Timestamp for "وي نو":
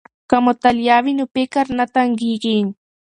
1.05-1.25